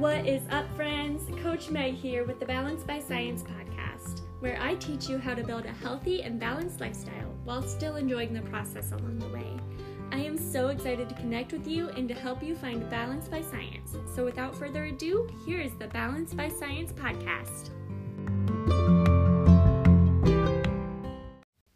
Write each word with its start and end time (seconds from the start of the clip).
What 0.00 0.26
is 0.26 0.40
up, 0.48 0.64
friends? 0.76 1.24
Coach 1.42 1.68
Meg 1.68 1.92
here 1.92 2.24
with 2.24 2.40
the 2.40 2.46
Balance 2.46 2.84
by 2.84 3.00
Science 3.00 3.42
podcast, 3.42 4.22
where 4.40 4.58
I 4.58 4.76
teach 4.76 5.10
you 5.10 5.18
how 5.18 5.34
to 5.34 5.44
build 5.44 5.66
a 5.66 5.72
healthy 5.72 6.22
and 6.22 6.40
balanced 6.40 6.80
lifestyle 6.80 7.34
while 7.44 7.60
still 7.60 7.96
enjoying 7.96 8.32
the 8.32 8.40
process 8.40 8.92
along 8.92 9.18
the 9.18 9.28
way. 9.28 9.58
I 10.10 10.20
am 10.20 10.38
so 10.38 10.68
excited 10.68 11.10
to 11.10 11.14
connect 11.16 11.52
with 11.52 11.68
you 11.68 11.90
and 11.90 12.08
to 12.08 12.14
help 12.14 12.42
you 12.42 12.54
find 12.54 12.88
balance 12.88 13.28
by 13.28 13.42
science. 13.42 13.94
So, 14.14 14.24
without 14.24 14.56
further 14.56 14.84
ado, 14.84 15.28
here 15.44 15.60
is 15.60 15.76
the 15.76 15.88
Balance 15.88 16.32
by 16.32 16.48
Science 16.48 16.92
podcast. 16.92 17.68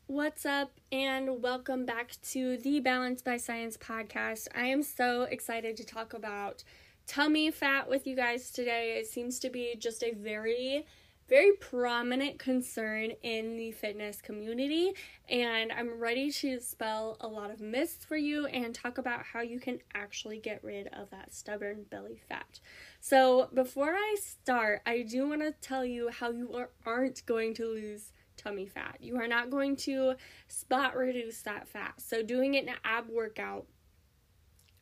What's 0.07 0.47
up, 0.47 0.81
and 0.91 1.43
welcome 1.43 1.85
back 1.85 2.13
to 2.31 2.57
the 2.57 2.81
Balance 2.81 3.21
by 3.21 3.37
Science 3.37 3.77
podcast. 3.77 4.49
I 4.55 4.65
am 4.69 4.83
so 4.83 5.25
excited 5.25 5.77
to 5.77 5.85
talk 5.85 6.15
about 6.15 6.65
tummy 7.07 7.51
fat 7.51 7.89
with 7.89 8.07
you 8.07 8.17
guys 8.17 8.51
today. 8.51 8.99
It 8.99 9.07
seems 9.07 9.39
to 9.41 9.51
be 9.51 9.77
just 9.79 10.03
a 10.03 10.13
very 10.13 10.87
very 11.29 11.53
prominent 11.53 12.39
concern 12.39 13.13
in 13.23 13.57
the 13.57 13.73
fitness 13.73 14.21
community, 14.21 14.93
and 15.29 15.73
I'm 15.73 15.99
ready 15.99 16.31
to 16.31 16.61
spell 16.61 17.17
a 17.21 17.27
lot 17.27 17.51
of 17.51 17.61
myths 17.61 18.05
for 18.05 18.17
you 18.17 18.47
and 18.47 18.75
talk 18.75 18.99
about 18.99 19.23
how 19.25 19.41
you 19.41 19.59
can 19.59 19.79
actually 19.95 20.39
get 20.39 20.63
rid 20.63 20.89
of 20.89 21.11
that 21.11 21.33
stubborn 21.33 21.87
belly 21.91 22.21
fat. 22.29 22.61
So, 23.01 23.49
before 23.55 23.95
I 23.95 24.17
start, 24.21 24.83
I 24.85 25.03
do 25.03 25.29
want 25.29 25.41
to 25.41 25.53
tell 25.53 25.85
you 25.85 26.11
how 26.11 26.31
you 26.31 26.53
are, 26.55 26.71
aren't 26.85 27.25
going 27.25 27.55
to 27.55 27.67
lose 27.67 28.13
tummy 28.37 28.67
fat. 28.67 28.99
You 29.01 29.17
are 29.17 29.29
not 29.29 29.51
going 29.51 29.77
to 29.77 30.15
spot 30.49 30.97
reduce 30.97 31.41
that 31.43 31.69
fat. 31.69 31.95
So, 31.99 32.23
doing 32.23 32.55
it 32.55 32.65
in 32.65 32.69
an 32.69 32.77
ab 32.85 33.09
workout 33.09 33.67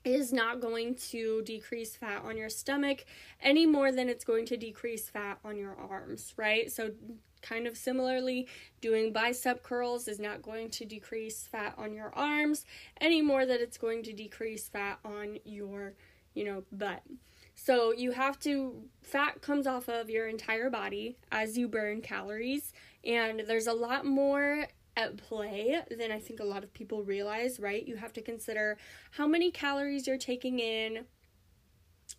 is 0.04 0.32
not 0.32 0.60
going 0.60 0.94
to 0.94 1.42
decrease 1.42 1.96
fat 1.96 2.22
on 2.24 2.36
your 2.36 2.48
stomach 2.48 3.04
any 3.40 3.66
more 3.66 3.92
than 3.92 4.08
it's 4.08 4.24
going 4.24 4.46
to 4.46 4.56
decrease 4.56 5.08
fat 5.08 5.38
on 5.44 5.56
your 5.56 5.76
arms, 5.76 6.34
right? 6.36 6.70
So, 6.70 6.90
kind 7.40 7.66
of 7.66 7.76
similarly, 7.76 8.46
doing 8.80 9.12
bicep 9.12 9.62
curls 9.62 10.06
is 10.06 10.20
not 10.20 10.42
going 10.42 10.70
to 10.70 10.84
decrease 10.84 11.46
fat 11.50 11.74
on 11.76 11.92
your 11.92 12.14
arms 12.14 12.64
any 13.00 13.20
more 13.20 13.46
than 13.46 13.60
it's 13.60 13.78
going 13.78 14.02
to 14.04 14.12
decrease 14.12 14.68
fat 14.68 14.98
on 15.04 15.38
your, 15.44 15.94
you 16.34 16.44
know, 16.44 16.64
butt. 16.72 17.02
So, 17.54 17.92
you 17.92 18.12
have 18.12 18.38
to, 18.40 18.82
fat 19.02 19.40
comes 19.40 19.66
off 19.66 19.88
of 19.88 20.10
your 20.10 20.26
entire 20.28 20.70
body 20.70 21.16
as 21.30 21.56
you 21.58 21.68
burn 21.68 22.00
calories, 22.00 22.72
and 23.04 23.42
there's 23.46 23.66
a 23.66 23.72
lot 23.72 24.04
more 24.04 24.66
at 24.96 25.16
play 25.16 25.80
than 25.90 26.12
I 26.12 26.18
think 26.18 26.40
a 26.40 26.44
lot 26.44 26.64
of 26.64 26.72
people 26.74 27.02
realize, 27.02 27.58
right? 27.58 27.86
You 27.86 27.96
have 27.96 28.12
to 28.14 28.22
consider 28.22 28.76
how 29.12 29.26
many 29.26 29.50
calories 29.50 30.06
you're 30.06 30.18
taking 30.18 30.58
in, 30.58 31.04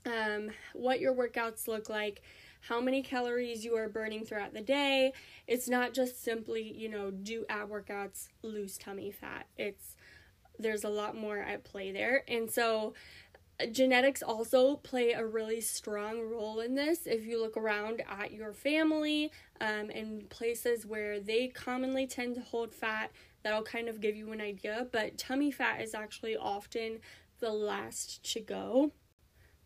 um, 0.06 0.50
what 0.74 1.00
your 1.00 1.14
workouts 1.14 1.68
look 1.68 1.90
like, 1.90 2.22
how 2.62 2.80
many 2.80 3.02
calories 3.02 3.66
you 3.66 3.76
are 3.76 3.90
burning 3.90 4.26
throughout 4.26 4.54
the 4.54 4.62
day. 4.62 5.14
It's 5.48 5.68
not 5.68 5.94
just 5.94 6.24
simply, 6.24 6.64
you 6.64 6.90
know, 6.90 7.12
do 7.12 7.46
ab 7.50 7.70
workouts, 7.70 8.30
lose 8.42 8.78
tummy 8.78 9.12
fat. 9.12 9.48
It's 9.58 9.96
there's 10.60 10.84
a 10.84 10.90
lot 10.90 11.16
more 11.16 11.40
at 11.40 11.64
play 11.64 11.92
there. 11.92 12.24
And 12.28 12.50
so 12.50 12.94
genetics 13.72 14.22
also 14.22 14.78
play 14.78 15.12
a 15.12 15.26
really 15.26 15.62
strong 15.62 16.22
role 16.22 16.60
in 16.60 16.76
this. 16.76 17.06
If 17.06 17.26
you 17.26 17.42
look 17.42 17.56
around 17.56 18.02
at 18.10 18.32
your 18.32 18.54
family 18.54 19.32
um, 19.62 19.90
and 19.90 20.30
places 20.30 20.86
where 20.86 21.20
they 21.20 21.48
commonly 21.48 22.08
tend 22.08 22.36
to 22.36 22.42
hold 22.42 22.74
fat, 22.74 23.12
that'll 23.44 23.64
kind 23.64 23.88
of 23.88 24.02
give 24.02 24.16
you 24.16 24.32
an 24.32 24.42
idea. 24.42 24.88
But 24.92 25.18
tummy 25.18 25.52
fat 25.52 25.82
is 25.82 25.94
actually 25.94 26.36
often 26.36 27.00
the 27.40 27.52
last 27.52 28.24
to 28.34 28.40
go. 28.40 28.92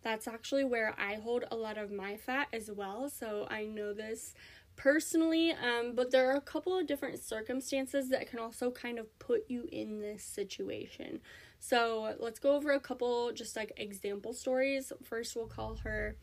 That's 0.02 0.28
actually 0.28 0.64
where 0.64 0.96
I 0.98 1.16
hold 1.16 1.46
a 1.52 1.56
lot 1.56 1.78
of 1.78 1.92
my 1.92 2.16
fat 2.16 2.48
as 2.54 2.70
well. 2.72 3.10
So 3.10 3.48
I 3.50 3.66
know 3.66 3.94
this 3.94 4.34
personally, 4.76 5.52
um, 5.52 5.94
but 5.96 6.12
there 6.12 6.30
are 6.32 6.38
a 6.38 6.42
couple 6.42 6.78
of 6.78 6.88
different 6.88 7.20
circumstances 7.20 8.10
that 8.10 8.30
can 8.30 8.40
also 8.40 8.72
kind 8.72 9.00
of 9.00 9.20
put 9.20 9.46
you 9.50 9.68
in 9.72 10.00
this 10.00 10.24
situation. 10.24 11.20
So 11.60 12.16
let's 12.20 12.40
go 12.40 12.56
over 12.56 12.72
a 12.72 12.80
couple 12.80 13.32
just 13.34 13.56
like 13.56 13.72
example 13.78 14.34
stories. 14.34 14.92
First, 15.04 15.36
we'll 15.36 15.48
call 15.48 15.76
her. 15.78 16.16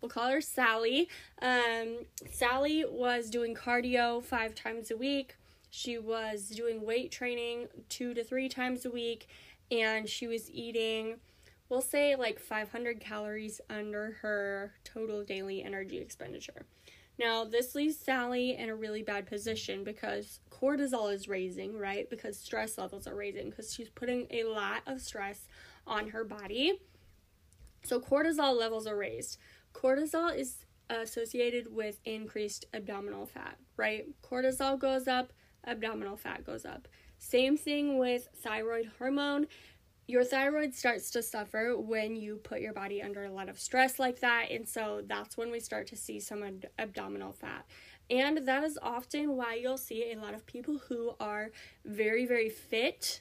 We'll 0.00 0.08
call 0.08 0.30
her 0.30 0.40
Sally. 0.40 1.08
Um, 1.42 2.06
Sally 2.30 2.84
was 2.88 3.28
doing 3.28 3.54
cardio 3.54 4.22
five 4.22 4.54
times 4.54 4.90
a 4.90 4.96
week. 4.96 5.36
She 5.70 5.98
was 5.98 6.48
doing 6.48 6.84
weight 6.84 7.12
training 7.12 7.68
two 7.88 8.14
to 8.14 8.24
three 8.24 8.48
times 8.48 8.84
a 8.84 8.90
week, 8.90 9.28
and 9.70 10.08
she 10.08 10.26
was 10.26 10.50
eating, 10.50 11.16
we'll 11.68 11.80
say, 11.80 12.16
like 12.16 12.40
500 12.40 12.98
calories 13.00 13.60
under 13.70 14.18
her 14.22 14.72
total 14.84 15.22
daily 15.22 15.62
energy 15.62 15.98
expenditure. 15.98 16.66
Now, 17.20 17.44
this 17.44 17.74
leaves 17.74 17.98
Sally 17.98 18.56
in 18.56 18.70
a 18.70 18.74
really 18.74 19.02
bad 19.02 19.26
position 19.26 19.84
because 19.84 20.40
cortisol 20.50 21.12
is 21.12 21.28
raising, 21.28 21.76
right? 21.76 22.08
Because 22.08 22.38
stress 22.38 22.78
levels 22.78 23.06
are 23.06 23.14
raising 23.14 23.50
because 23.50 23.74
she's 23.74 23.90
putting 23.90 24.26
a 24.30 24.44
lot 24.44 24.80
of 24.86 25.02
stress 25.02 25.46
on 25.86 26.08
her 26.08 26.24
body. 26.24 26.80
So, 27.84 28.00
cortisol 28.00 28.58
levels 28.58 28.86
are 28.86 28.96
raised. 28.96 29.36
Cortisol 29.74 30.34
is 30.34 30.64
associated 30.88 31.66
with 31.70 32.00
increased 32.06 32.64
abdominal 32.72 33.26
fat, 33.26 33.58
right? 33.76 34.06
Cortisol 34.22 34.78
goes 34.78 35.06
up, 35.06 35.34
abdominal 35.66 36.16
fat 36.16 36.46
goes 36.46 36.64
up. 36.64 36.88
Same 37.18 37.58
thing 37.58 37.98
with 37.98 38.28
thyroid 38.42 38.92
hormone 38.98 39.46
your 40.10 40.24
thyroid 40.24 40.74
starts 40.74 41.10
to 41.12 41.22
suffer 41.22 41.76
when 41.78 42.16
you 42.16 42.36
put 42.36 42.60
your 42.60 42.72
body 42.72 43.00
under 43.00 43.24
a 43.24 43.30
lot 43.30 43.48
of 43.48 43.60
stress 43.60 43.98
like 43.98 44.20
that. 44.20 44.50
And 44.50 44.68
so 44.68 45.02
that's 45.06 45.36
when 45.36 45.52
we 45.52 45.60
start 45.60 45.86
to 45.88 45.96
see 45.96 46.18
some 46.18 46.42
ad- 46.42 46.68
abdominal 46.78 47.32
fat. 47.32 47.64
And 48.10 48.38
that 48.48 48.64
is 48.64 48.76
often 48.82 49.36
why 49.36 49.54
you'll 49.54 49.78
see 49.78 50.10
a 50.12 50.18
lot 50.18 50.34
of 50.34 50.44
people 50.46 50.78
who 50.88 51.12
are 51.20 51.50
very, 51.84 52.26
very 52.26 52.48
fit 52.48 53.20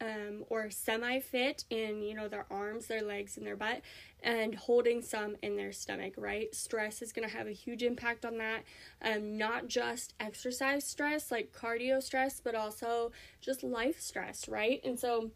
um, 0.00 0.44
or 0.48 0.70
semi 0.70 1.18
fit 1.18 1.64
in, 1.68 2.00
you 2.00 2.14
know, 2.14 2.28
their 2.28 2.46
arms, 2.50 2.86
their 2.86 3.02
legs, 3.02 3.36
and 3.36 3.44
their 3.44 3.56
butt, 3.56 3.82
and 4.22 4.54
holding 4.54 5.02
some 5.02 5.36
in 5.42 5.56
their 5.56 5.72
stomach, 5.72 6.14
right? 6.16 6.54
Stress 6.54 7.02
is 7.02 7.12
going 7.12 7.28
to 7.28 7.36
have 7.36 7.46
a 7.46 7.52
huge 7.52 7.82
impact 7.82 8.24
on 8.24 8.38
that. 8.38 8.62
Um, 9.02 9.36
not 9.36 9.66
just 9.66 10.14
exercise 10.20 10.86
stress, 10.86 11.30
like 11.30 11.52
cardio 11.52 12.02
stress, 12.02 12.40
but 12.40 12.54
also 12.54 13.12
just 13.40 13.62
life 13.62 14.00
stress, 14.00 14.48
right? 14.48 14.80
And 14.84 14.98
so, 14.98 15.32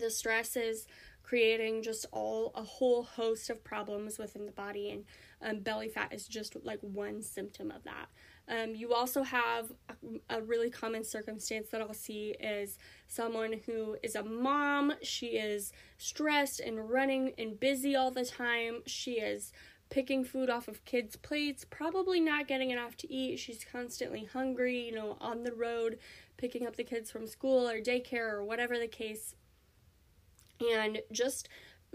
the 0.00 0.10
stress 0.10 0.56
is 0.56 0.86
creating 1.22 1.80
just 1.82 2.06
all 2.10 2.50
a 2.56 2.62
whole 2.62 3.04
host 3.04 3.50
of 3.50 3.62
problems 3.62 4.18
within 4.18 4.46
the 4.46 4.52
body 4.52 4.90
and 4.90 5.04
um, 5.42 5.60
belly 5.60 5.88
fat 5.88 6.12
is 6.12 6.26
just 6.26 6.56
like 6.64 6.80
one 6.80 7.22
symptom 7.22 7.70
of 7.70 7.84
that. 7.84 8.06
Um, 8.48 8.74
you 8.74 8.92
also 8.92 9.22
have 9.22 9.70
a, 9.88 10.38
a, 10.38 10.42
really 10.42 10.70
common 10.70 11.04
circumstance 11.04 11.68
that 11.70 11.80
i'll 11.80 11.94
see 11.94 12.34
is 12.40 12.78
someone 13.06 13.60
who 13.64 13.96
is 14.02 14.16
a 14.16 14.24
mom. 14.24 14.92
She 15.02 15.38
is 15.38 15.72
stressed 15.98 16.58
and 16.58 16.90
running 16.90 17.32
and 17.38 17.60
busy 17.60 17.94
all 17.94 18.10
the 18.10 18.24
time. 18.24 18.82
She 18.86 19.12
is 19.12 19.52
picking 19.88 20.24
food 20.24 20.50
off 20.50 20.68
of 20.68 20.84
kids 20.84 21.16
plates 21.16 21.64
probably 21.64 22.20
not 22.20 22.48
getting 22.48 22.70
enough 22.70 22.96
to 22.96 23.12
eat. 23.12 23.38
She's 23.38 23.64
constantly 23.70 24.24
hungry 24.24 24.80
you 24.80 24.96
know 24.96 25.16
on 25.20 25.44
the 25.44 25.52
road 25.52 25.98
picking 26.36 26.66
up 26.66 26.74
the 26.74 26.84
kids 26.84 27.10
from 27.10 27.26
school 27.26 27.68
or 27.68 27.80
daycare 27.80 28.32
or 28.32 28.42
whatever 28.42 28.78
the 28.78 28.88
case 28.88 29.36
and 30.60 31.00
just 31.12 31.48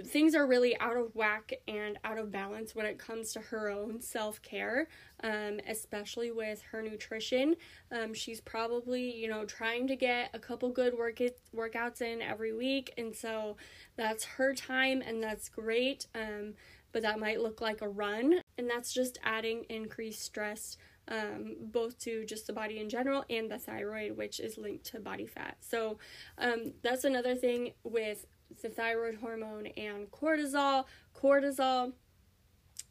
things 0.03 0.35
are 0.35 0.45
really 0.45 0.77
out 0.79 0.97
of 0.97 1.15
whack 1.15 1.53
and 1.67 1.97
out 2.03 2.17
of 2.17 2.31
balance 2.31 2.75
when 2.75 2.85
it 2.85 2.97
comes 2.97 3.31
to 3.33 3.39
her 3.39 3.69
own 3.69 4.01
self 4.01 4.41
care, 4.41 4.87
um, 5.23 5.59
especially 5.67 6.31
with 6.31 6.61
her 6.71 6.81
nutrition. 6.81 7.55
Um, 7.91 8.13
she's 8.13 8.41
probably, 8.41 9.15
you 9.15 9.29
know, 9.29 9.45
trying 9.45 9.87
to 9.87 9.95
get 9.95 10.31
a 10.33 10.39
couple 10.39 10.69
good 10.69 10.97
work 10.97 11.19
workouts 11.55 12.01
in 12.01 12.21
every 12.21 12.53
week, 12.53 12.93
and 12.97 13.15
so 13.15 13.55
that's 13.95 14.25
her 14.25 14.53
time, 14.53 15.01
and 15.01 15.23
that's 15.23 15.47
great. 15.49 16.07
Um, 16.13 16.55
but 16.91 17.01
that 17.01 17.19
might 17.19 17.41
look 17.41 17.61
like 17.61 17.81
a 17.81 17.87
run, 17.89 18.41
and 18.57 18.69
that's 18.69 18.93
just 18.93 19.17
adding 19.23 19.65
increased 19.69 20.23
stress. 20.23 20.77
Um, 21.07 21.57
both 21.61 21.99
to 21.99 22.25
just 22.25 22.47
the 22.47 22.53
body 22.53 22.79
in 22.79 22.89
general 22.89 23.25
and 23.29 23.51
the 23.51 23.59
thyroid, 23.59 24.17
which 24.17 24.39
is 24.39 24.57
linked 24.57 24.85
to 24.85 24.99
body 24.99 25.27
fat. 25.27 25.55
So, 25.59 25.99
um, 26.39 26.73
that's 26.81 27.03
another 27.03 27.35
thing 27.35 27.73
with 27.83 28.25
the 28.61 28.69
thyroid 28.69 29.15
hormone 29.15 29.67
and 29.77 30.09
cortisol. 30.11 30.85
Cortisol 31.15 31.93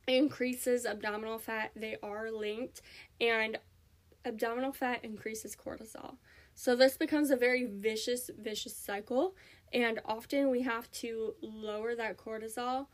increases 0.06 0.84
abdominal 0.86 1.38
fat, 1.38 1.70
they 1.74 1.96
are 2.02 2.30
linked, 2.30 2.82
and 3.20 3.58
abdominal 4.24 4.72
fat 4.72 5.04
increases 5.04 5.56
cortisol. 5.56 6.16
So 6.54 6.76
this 6.76 6.96
becomes 6.96 7.30
a 7.30 7.36
very 7.36 7.64
vicious, 7.64 8.30
vicious 8.38 8.76
cycle, 8.76 9.34
and 9.72 10.00
often 10.04 10.50
we 10.50 10.62
have 10.62 10.90
to 10.92 11.34
lower 11.40 11.94
that 11.96 12.16
cortisol 12.16 12.86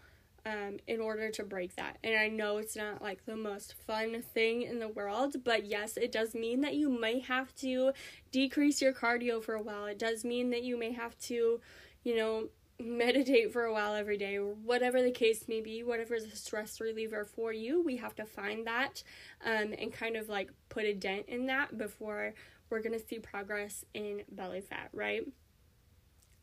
um, 0.46 0.78
in 0.86 1.00
order 1.00 1.30
to 1.30 1.44
break 1.44 1.76
that. 1.76 1.98
And 2.02 2.18
I 2.18 2.28
know 2.28 2.56
it's 2.56 2.76
not 2.76 3.02
like 3.02 3.26
the 3.26 3.36
most 3.36 3.74
fun 3.86 4.22
thing 4.22 4.62
in 4.62 4.78
the 4.78 4.88
world, 4.88 5.36
but 5.44 5.66
yes, 5.66 5.96
it 5.96 6.12
does 6.12 6.34
mean 6.34 6.62
that 6.62 6.74
you 6.74 6.88
may 6.88 7.20
have 7.20 7.54
to 7.56 7.92
decrease 8.32 8.80
your 8.80 8.92
cardio 8.92 9.42
for 9.42 9.54
a 9.54 9.62
while. 9.62 9.84
It 9.84 9.98
does 9.98 10.24
mean 10.24 10.50
that 10.50 10.62
you 10.62 10.78
may 10.78 10.92
have 10.92 11.18
to, 11.18 11.60
you 12.02 12.16
know, 12.16 12.48
meditate 12.80 13.52
for 13.52 13.64
a 13.64 13.72
while 13.72 13.94
every 13.94 14.16
day, 14.16 14.36
or 14.36 14.54
whatever 14.54 15.02
the 15.02 15.10
case 15.10 15.46
may 15.48 15.60
be, 15.60 15.82
whatever 15.82 16.14
is 16.14 16.24
a 16.24 16.36
stress 16.36 16.80
reliever 16.80 17.24
for 17.24 17.52
you, 17.52 17.82
we 17.82 17.96
have 17.96 18.14
to 18.16 18.24
find 18.24 18.66
that 18.66 19.02
um, 19.44 19.74
and 19.78 19.92
kind 19.92 20.16
of 20.16 20.28
like 20.28 20.50
put 20.68 20.84
a 20.84 20.94
dent 20.94 21.26
in 21.28 21.46
that 21.46 21.76
before 21.76 22.34
we're 22.70 22.80
to 22.80 22.98
see 22.98 23.18
progress 23.18 23.84
in 23.94 24.22
belly 24.30 24.60
fat, 24.60 24.88
right? 24.92 25.22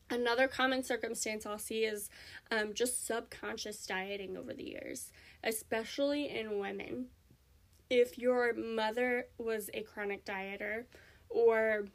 Another 0.10 0.48
common 0.48 0.84
circumstance 0.84 1.45
I'll 1.45 1.57
see 1.57 1.84
is 1.84 2.10
um, 2.51 2.74
just 2.74 3.06
subconscious 3.06 3.86
dieting 3.86 4.38
over 4.38 4.54
the 4.54 4.63
years, 4.63 5.12
especially 5.44 6.30
in 6.30 6.60
women. 6.60 7.07
If 7.90 8.18
your 8.18 8.54
mother 8.54 9.28
was 9.38 9.69
a 9.74 9.81
chronic 9.81 10.25
dieter 10.25 10.86
or 11.30 11.86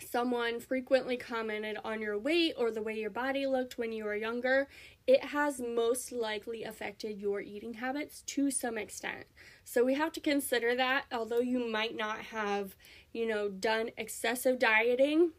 someone 0.00 0.60
frequently 0.60 1.16
commented 1.16 1.76
on 1.84 2.00
your 2.00 2.18
weight 2.18 2.54
or 2.56 2.70
the 2.70 2.82
way 2.82 2.98
your 2.98 3.10
body 3.10 3.46
looked 3.46 3.78
when 3.78 3.92
you 3.92 4.04
were 4.04 4.14
younger, 4.14 4.68
it 5.06 5.24
has 5.24 5.60
most 5.60 6.12
likely 6.12 6.64
affected 6.64 7.20
your 7.20 7.40
eating 7.40 7.74
habits 7.74 8.22
to 8.22 8.50
some 8.50 8.78
extent. 8.78 9.24
So 9.64 9.84
we 9.84 9.94
have 9.94 10.12
to 10.12 10.20
consider 10.20 10.74
that, 10.76 11.04
although 11.12 11.40
you 11.40 11.70
might 11.70 11.96
not 11.96 12.18
have, 12.18 12.76
you 13.12 13.26
know, 13.26 13.48
done 13.48 13.90
excessive 13.96 14.58
dieting, 14.58 15.32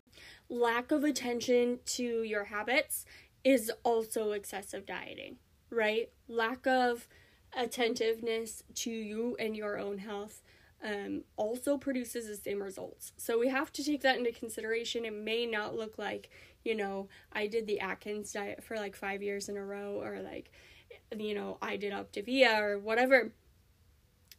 lack 0.49 0.91
of 0.91 1.03
attention 1.03 1.79
to 1.85 2.23
your 2.23 2.45
habits 2.45 3.05
is 3.43 3.71
also 3.83 4.31
excessive 4.31 4.85
dieting, 4.85 5.37
right? 5.69 6.09
Lack 6.27 6.65
of 6.67 7.07
attentiveness 7.55 8.63
to 8.75 8.91
you 8.91 9.35
and 9.39 9.55
your 9.55 9.77
own 9.77 9.99
health 9.99 10.41
um, 10.83 11.23
also 11.37 11.77
produces 11.77 12.27
the 12.27 12.35
same 12.35 12.61
results. 12.61 13.13
So 13.17 13.39
we 13.39 13.47
have 13.49 13.71
to 13.73 13.83
take 13.83 14.01
that 14.01 14.17
into 14.17 14.31
consideration. 14.31 15.05
It 15.05 15.13
may 15.13 15.45
not 15.45 15.75
look 15.75 15.97
like, 15.97 16.29
you 16.63 16.75
know, 16.75 17.07
I 17.31 17.47
did 17.47 17.67
the 17.67 17.79
Atkins 17.79 18.33
diet 18.33 18.63
for 18.63 18.75
like 18.75 18.95
five 18.95 19.23
years 19.23 19.49
in 19.49 19.57
a 19.57 19.63
row, 19.63 20.01
or 20.01 20.21
like, 20.21 20.51
you 21.17 21.33
know, 21.33 21.57
I 21.61 21.77
did 21.77 21.93
Optavia 21.93 22.59
or 22.59 22.79
whatever. 22.79 23.31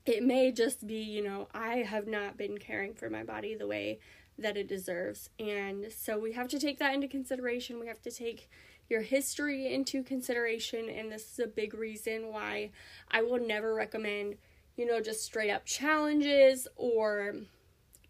It 0.07 0.23
may 0.23 0.53
just 0.53 0.87
be, 0.87 1.01
you 1.03 1.23
know, 1.23 1.49
I 1.55 1.77
have 1.77 2.07
not 2.07 2.37
been 2.37 2.59
caring 2.59 2.95
for 2.95 3.09
my 3.09 3.25
body 3.25 3.55
the 3.55 3.67
way 3.67 4.01
that 4.39 4.57
it 4.57 4.69
deserves. 4.69 5.31
And 5.39 5.87
so 5.91 6.19
we 6.19 6.33
have 6.33 6.49
to 6.49 6.59
take 6.59 6.79
that 6.79 6.93
into 6.95 7.09
consideration. 7.09 7.81
We 7.81 7.87
have 7.87 8.03
to 8.03 8.11
take 8.11 8.51
your 8.91 9.01
history 9.01 9.73
into 9.73 10.03
consideration. 10.03 10.91
And 10.91 11.11
this 11.11 11.33
is 11.33 11.39
a 11.39 11.47
big 11.47 11.73
reason 11.73 12.31
why 12.31 12.71
I 13.11 13.23
will 13.23 13.39
never 13.39 13.75
recommend 13.75 14.37
you 14.77 14.87
know, 14.87 15.01
just 15.01 15.25
straight 15.25 15.51
up 15.51 15.65
challenges 15.65 16.67
or, 16.77 17.35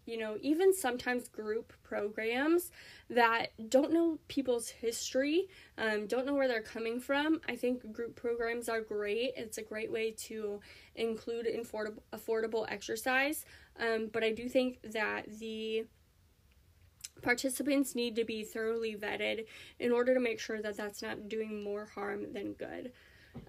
you 0.05 0.17
know, 0.17 0.37
even 0.41 0.73
sometimes 0.73 1.27
group 1.27 1.73
programs 1.83 2.71
that 3.09 3.49
don't 3.69 3.91
know 3.91 4.19
people's 4.27 4.69
history, 4.69 5.47
um, 5.77 6.07
don't 6.07 6.25
know 6.25 6.33
where 6.33 6.47
they're 6.47 6.61
coming 6.61 6.99
from. 6.99 7.41
I 7.47 7.55
think 7.55 7.91
group 7.91 8.15
programs 8.15 8.69
are 8.69 8.81
great. 8.81 9.33
It's 9.35 9.57
a 9.57 9.63
great 9.63 9.91
way 9.91 10.11
to 10.11 10.59
include 10.95 11.47
affordable, 11.47 12.01
affordable 12.13 12.65
exercise. 12.69 13.45
Um, 13.79 14.09
but 14.11 14.23
I 14.23 14.31
do 14.31 14.47
think 14.49 14.79
that 14.93 15.25
the 15.39 15.85
participants 17.21 17.95
need 17.95 18.15
to 18.15 18.23
be 18.23 18.43
thoroughly 18.43 18.95
vetted 18.95 19.45
in 19.79 19.91
order 19.91 20.13
to 20.13 20.19
make 20.19 20.39
sure 20.39 20.61
that 20.61 20.77
that's 20.77 21.01
not 21.01 21.27
doing 21.27 21.63
more 21.63 21.85
harm 21.85 22.33
than 22.33 22.53
good. 22.53 22.91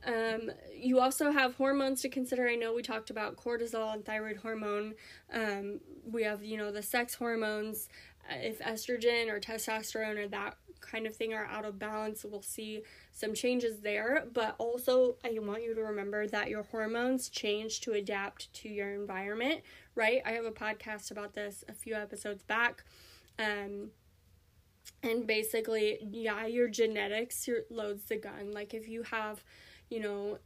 Um, 0.07 0.51
you 0.75 1.01
also 1.01 1.31
have 1.31 1.55
hormones 1.57 2.03
to 2.03 2.09
consider. 2.09 2.49
I 2.49 2.55
know 2.55 2.75
we 2.75 2.83
talked 2.83 3.11
about 3.11 3.37
cortisol 3.37 3.93
and 3.95 4.05
thyroid 4.05 4.37
hormone. 4.37 4.95
Um, 5.33 5.81
we 6.11 6.23
have, 6.23 6.45
you 6.45 6.57
know, 6.57 6.71
the 6.71 6.83
sex 6.83 7.15
hormones. 7.15 7.89
Uh, 8.31 8.37
if 8.39 8.59
estrogen 8.61 9.31
or 9.31 9.41
testosterone 9.41 10.17
or 10.17 10.29
that 10.29 10.57
kind 10.81 11.07
of 11.07 11.17
thing 11.17 11.33
are 11.33 11.47
out 11.47 11.65
of 11.65 11.79
balance, 11.79 12.25
we'll 12.25 12.43
see 12.43 12.83
some 13.13 13.35
changes 13.35 13.81
there. 13.81 14.27
But 14.33 14.55
also, 14.59 15.17
I 15.25 15.37
want 15.41 15.63
you 15.63 15.75
to 15.75 15.83
remember 15.83 16.27
that 16.29 16.49
your 16.49 16.65
hormones 16.65 17.29
change 17.29 17.81
to 17.83 17.93
adapt 17.93 18.53
to 18.55 18.69
your 18.69 18.95
environment, 18.95 19.63
right? 19.95 20.21
I 20.25 20.33
have 20.33 20.45
a 20.45 20.51
podcast 20.51 21.11
about 21.11 21.35
this 21.35 21.65
a 21.69 21.73
few 21.73 21.95
episodes 21.95 22.43
back. 22.43 22.85
Um, 23.39 23.91
and 25.03 25.27
basically, 25.27 25.99
yeah, 26.11 26.47
your 26.47 26.69
genetics 26.69 27.47
your, 27.47 27.61
loads 27.71 28.05
the 28.05 28.17
gun. 28.17 28.53
Like 28.53 28.75
if 28.75 28.89
you 28.89 29.03
have 29.05 29.43
you 29.91 30.01
know, 30.01 30.39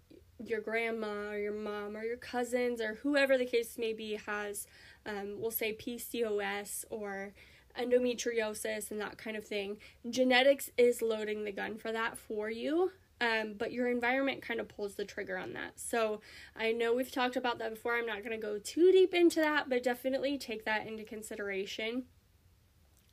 your 0.44 0.60
grandma 0.60 1.30
or 1.30 1.38
your 1.38 1.52
mom 1.52 1.96
or 1.96 2.04
your 2.04 2.16
cousins 2.16 2.80
or 2.80 2.94
whoever 3.02 3.36
the 3.36 3.44
case 3.44 3.76
may 3.78 3.92
be 3.92 4.18
has, 4.26 4.66
um, 5.06 5.36
we'll 5.38 5.50
say 5.50 5.74
PCOS 5.74 6.84
or 6.90 7.32
endometriosis 7.78 8.90
and 8.90 9.00
that 9.00 9.18
kind 9.18 9.36
of 9.36 9.46
thing. 9.46 9.76
Genetics 10.08 10.70
is 10.76 11.02
loading 11.02 11.44
the 11.44 11.52
gun 11.52 11.76
for 11.76 11.92
that 11.92 12.18
for 12.18 12.50
you. 12.50 12.92
Um, 13.22 13.54
but 13.58 13.70
your 13.70 13.90
environment 13.90 14.40
kind 14.40 14.60
of 14.60 14.68
pulls 14.68 14.94
the 14.94 15.04
trigger 15.04 15.36
on 15.36 15.52
that. 15.52 15.78
So 15.78 16.22
I 16.56 16.72
know 16.72 16.94
we've 16.94 17.12
talked 17.12 17.36
about 17.36 17.58
that 17.58 17.74
before. 17.74 17.94
I'm 17.94 18.06
not 18.06 18.24
going 18.24 18.30
to 18.30 18.38
go 18.38 18.58
too 18.58 18.90
deep 18.92 19.12
into 19.12 19.40
that, 19.40 19.68
but 19.68 19.82
definitely 19.82 20.38
take 20.38 20.64
that 20.64 20.86
into 20.86 21.04
consideration. 21.04 22.04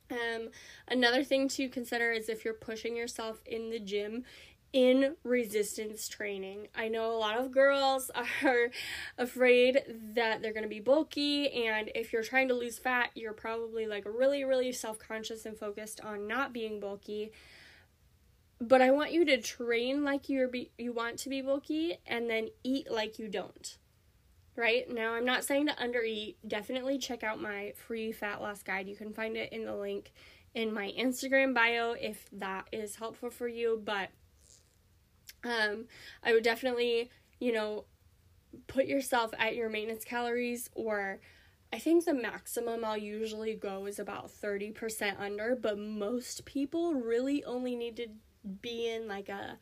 Um, 0.10 0.50
another 0.88 1.26
thing 1.26 1.50
to 1.50 1.68
consider 1.68 2.14
is 2.14 2.30
if 2.30 2.46
you're 2.46 2.54
pushing 2.54 2.96
yourself 2.96 3.42
in 3.46 3.70
the 3.70 3.80
gym, 3.80 4.24
in 4.78 5.16
resistance 5.24 6.08
training. 6.08 6.68
I 6.76 6.88
know 6.88 7.12
a 7.12 7.18
lot 7.18 7.40
of 7.40 7.50
girls 7.50 8.12
are 8.44 8.70
afraid 9.18 9.82
that 10.14 10.44
they're 10.44 10.54
going 10.54 10.62
to 10.62 10.70
be 10.70 10.80
bulky, 10.80 11.50
and 11.66 11.90
if 11.96 12.14
you're 12.14 12.22
trying 12.22 12.48
to 12.50 12.54
lose 12.54 12.78
fat, 12.78 13.10
you're 13.16 13.34
probably 13.34 13.88
like 13.88 14.04
really, 14.06 14.44
really 14.44 14.72
self 14.72 15.00
conscious 15.00 15.48
and 15.48 15.58
focused 15.58 16.00
on 16.02 16.28
not 16.28 16.54
being 16.54 16.80
bulky. 16.80 17.32
But 18.62 18.84
I 18.84 18.92
want 18.92 19.14
you 19.14 19.26
to 19.26 19.42
train 19.42 20.04
like 20.04 20.30
you're 20.30 20.48
be- 20.48 20.72
you 20.78 20.94
want 20.94 21.18
to 21.20 21.30
be 21.30 21.42
bulky 21.42 21.98
and 22.06 22.30
then 22.30 22.50
eat 22.64 22.92
like 22.92 23.18
you 23.18 23.30
don't. 23.30 23.80
Right? 24.56 24.88
Now, 24.88 25.14
I'm 25.14 25.26
not 25.26 25.44
saying 25.44 25.68
to 25.68 25.74
undereat. 25.74 26.36
Definitely 26.48 27.00
check 27.00 27.24
out 27.24 27.42
my 27.42 27.74
free 27.88 28.12
fat 28.12 28.42
loss 28.42 28.62
guide. 28.62 28.88
You 28.88 28.96
can 28.96 29.12
find 29.12 29.38
it 29.38 29.52
in 29.52 29.66
the 29.66 29.76
link 29.76 30.12
in 30.54 30.72
my 30.72 30.94
Instagram 31.00 31.56
bio 31.56 31.94
if 31.94 32.28
that 32.32 32.68
is 32.72 32.98
helpful 32.98 33.32
for 33.32 33.48
you. 33.48 33.82
But 33.84 34.10
um, 35.44 35.86
I 36.24 36.34
would 36.34 36.44
definitely, 36.44 37.10
you 37.40 37.52
know, 37.52 37.86
put 38.68 38.86
yourself 38.86 39.32
at 39.38 39.56
your 39.56 39.70
maintenance 39.70 40.04
calories 40.04 40.70
or 40.74 41.20
I 41.72 41.80
think 41.80 42.06
the 42.06 42.14
maximum 42.14 42.86
I'll 42.86 42.98
usually 42.98 43.54
go 43.54 43.86
is 43.86 44.00
about 44.00 44.32
30% 44.32 45.20
under, 45.20 45.56
but 45.56 45.78
most 45.78 46.46
people 46.46 46.94
really 46.94 47.44
only 47.44 47.76
need 47.76 47.98
to 47.98 48.08
be 48.62 48.90
in 48.90 49.08
like 49.08 49.30
a 49.30 49.58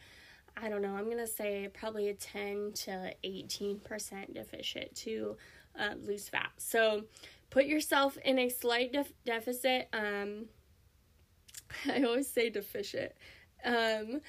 I 0.57 0.69
don't 0.69 0.81
know, 0.81 0.95
I'm 0.95 1.05
going 1.05 1.17
to 1.17 1.27
say 1.27 1.69
probably 1.73 2.07
a 2.07 2.13
10 2.13 2.71
to 2.85 3.13
18% 3.25 4.33
deficit 4.33 4.95
to 4.95 5.35
uh, 5.77 5.95
lose 6.01 6.29
fat. 6.29 6.51
So 6.57 7.03
put 7.49 7.65
yourself 7.65 8.17
in 8.23 8.39
a 8.39 8.47
slight 8.47 8.93
def- 8.93 9.11
deficit. 9.25 9.89
Um, 9.91 10.45
I 11.91 12.03
always 12.03 12.29
say 12.29 12.49
deficit. 12.49 13.17
Um, 13.65 14.21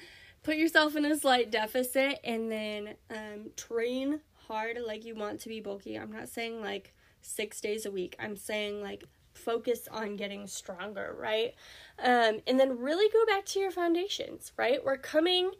put 0.43 0.57
yourself 0.57 0.95
in 0.95 1.05
a 1.05 1.17
slight 1.17 1.51
deficit 1.51 2.19
and 2.23 2.51
then 2.51 2.95
um, 3.09 3.51
train 3.55 4.21
hard 4.47 4.77
like 4.85 5.05
you 5.05 5.15
want 5.15 5.39
to 5.41 5.49
be 5.49 5.59
bulky. 5.59 5.95
I'm 5.95 6.11
not 6.11 6.29
saying 6.29 6.61
like 6.61 6.93
six 7.21 7.59
days 7.59 7.85
a 7.85 7.91
week, 7.91 8.15
I'm 8.19 8.37
saying 8.37 8.81
like 8.81 9.03
focus 9.33 9.87
on 9.91 10.15
getting 10.15 10.47
stronger, 10.47 11.15
right? 11.17 11.53
Um, 11.99 12.39
and 12.47 12.59
then 12.59 12.79
really 12.79 13.09
go 13.11 13.25
back 13.25 13.45
to 13.47 13.59
your 13.59 13.71
foundations, 13.71 14.51
right? 14.57 14.83
We're 14.83 14.97
coming 14.97 15.51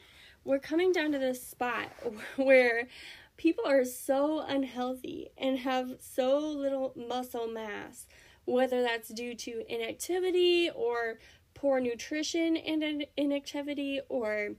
we're 0.43 0.60
coming 0.60 0.93
down 0.93 1.12
to 1.12 1.19
this 1.19 1.46
spot 1.46 1.91
where 2.38 2.88
people 3.36 3.65
are 3.67 3.86
so 3.86 4.39
unhealthy 4.39 5.29
and 5.38 5.60
have 5.60 5.96
so 6.00 6.39
little 6.39 6.93
muscle 6.96 7.48
mass, 7.48 8.07
whether 8.46 8.81
that's 8.81 9.10
due 9.10 9.36
to 9.36 9.63
inactivity 9.67 10.69
or 10.74 11.19
poor 11.58 11.80
nutrition 11.80 12.56
and 12.56 13.06
inactivity 13.18 14.00
or 14.10 14.52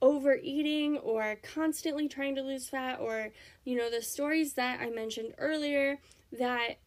overeating 0.00 0.96
or 0.98 1.36
constantly 1.42 2.08
trying 2.08 2.34
to 2.34 2.42
lose 2.42 2.68
fat 2.68 2.98
or 3.00 3.30
you 3.64 3.76
know 3.76 3.90
the 3.90 4.00
stories 4.00 4.54
that 4.54 4.80
I 4.80 4.90
mentioned 4.90 5.34
earlier 5.38 5.98
that 6.32 6.78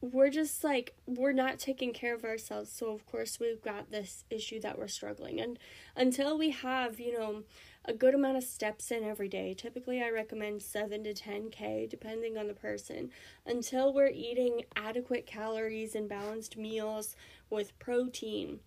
we're 0.00 0.30
just 0.30 0.62
like 0.62 0.94
we're 1.06 1.32
not 1.32 1.58
taking 1.58 1.92
care 1.92 2.14
of 2.14 2.24
ourselves. 2.24 2.70
So 2.70 2.92
of 2.92 3.04
course 3.06 3.40
we've 3.40 3.62
got 3.62 3.90
this 3.90 4.24
issue 4.30 4.60
that 4.60 4.78
we're 4.78 4.86
struggling. 4.86 5.40
And 5.40 5.58
until 5.96 6.38
we 6.38 6.50
have 6.50 7.00
you 7.00 7.18
know 7.18 7.42
a 7.88 7.92
good 7.94 8.14
amount 8.14 8.36
of 8.36 8.44
steps 8.44 8.90
in 8.90 9.02
every 9.02 9.28
day 9.28 9.54
typically 9.54 10.02
i 10.02 10.10
recommend 10.10 10.60
7 10.60 11.04
to 11.04 11.14
10k 11.14 11.88
depending 11.88 12.36
on 12.36 12.46
the 12.46 12.54
person 12.54 13.10
until 13.46 13.94
we're 13.94 14.10
eating 14.10 14.62
adequate 14.76 15.26
calories 15.26 15.94
and 15.94 16.06
balanced 16.06 16.58
meals 16.58 17.16
with 17.50 17.78
protein 17.78 18.60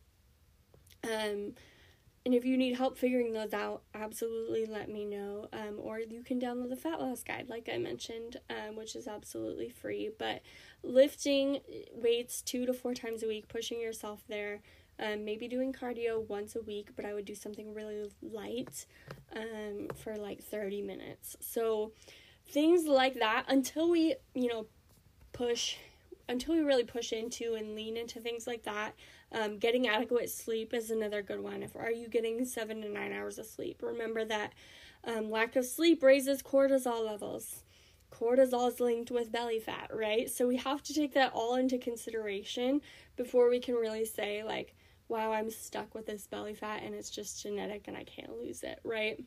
um 1.04 1.54
and 2.24 2.36
if 2.36 2.46
you 2.46 2.56
need 2.56 2.76
help 2.76 2.98
figuring 2.98 3.34
those 3.34 3.54
out, 3.54 3.82
absolutely 3.96 4.66
let 4.68 4.90
me 4.90 5.06
know. 5.06 5.48
Um, 5.54 5.80
or 5.80 6.00
you 6.00 6.22
can 6.24 6.40
download 6.40 6.70
the 6.70 6.76
Fat 6.76 7.00
Loss 7.00 7.24
Guide, 7.24 7.48
like 7.50 7.68
I 7.72 7.78
mentioned, 7.80 8.38
um, 8.50 8.76
which 8.76 8.96
is 8.96 9.08
absolutely 9.08 9.70
free. 9.70 10.12
But 10.20 10.44
lifting 10.84 11.62
weights 11.94 12.44
two 12.44 12.68
to 12.68 12.74
four 12.74 12.94
times 12.94 13.24
a 13.24 13.28
week, 13.28 13.48
pushing 13.48 13.82
yourself 13.82 14.22
there, 14.28 14.62
um, 15.00 15.26
maybe 15.26 15.48
doing 15.48 15.74
cardio 15.74 16.28
once 16.28 16.56
a 16.56 16.62
week, 16.62 16.90
but 16.96 17.06
I 17.06 17.14
would 17.16 17.26
do 17.26 17.34
something 17.34 17.74
really 17.74 18.12
light 18.22 18.86
um, 19.36 19.88
for 19.96 20.16
like 20.16 20.44
30 20.44 20.84
minutes. 20.84 21.36
So 21.40 21.92
things 22.48 22.86
like 22.86 23.16
that 23.16 23.46
until 23.48 23.90
we, 23.90 24.16
you 24.36 24.48
know, 24.48 24.68
push, 25.34 25.78
until 26.32 26.56
we 26.56 26.62
really 26.62 26.84
push 26.84 27.14
into 27.14 27.54
and 27.54 27.76
lean 27.76 27.98
into 27.98 28.20
things 28.20 28.48
like 28.48 28.64
that. 28.64 28.96
Um, 29.32 29.58
getting 29.60 29.88
adequate 29.88 30.30
sleep 30.30 30.74
is 30.74 30.90
another 30.90 31.22
good 31.22 31.40
one. 31.40 31.64
If 31.64 31.76
are 31.76 31.92
you 31.92 32.08
getting 32.08 32.44
seven 32.46 32.82
to 32.82 32.90
nine 32.90 33.14
hours 33.14 33.38
of 33.38 33.46
sleep? 33.46 33.82
Remember 33.82 34.26
that 34.26 34.54
um, 35.04 35.30
lack 35.32 35.56
of 35.56 35.66
sleep 35.66 36.04
raises 36.04 36.42
cortisol 36.42 37.06
levels 37.06 37.64
cortisol 38.12 38.68
is 38.68 38.80
linked 38.80 39.10
with 39.10 39.32
belly 39.32 39.60
fat, 39.60 39.90
right? 39.94 40.30
So 40.30 40.48
we 40.48 40.58
have 40.58 40.84
to 40.84 40.94
take 40.94 41.14
that 41.14 41.32
all 41.34 41.56
into 41.56 41.78
consideration 41.78 42.82
before 43.16 43.50
we 43.50 43.60
can 43.60 43.76
really 43.76 44.06
say, 44.06 44.44
like, 44.44 44.76
wow, 45.08 45.32
I'm 45.32 45.50
stuck 45.50 45.96
with 45.96 46.06
this 46.06 46.28
belly 46.28 46.54
fat 46.54 46.84
and 46.84 46.94
it's 46.94 47.10
just 47.10 47.42
genetic 47.42 47.88
and 47.88 47.98
I 47.98 48.04
can't 48.04 48.38
lose 48.38 48.64
it, 48.64 48.80
right? 48.84 49.24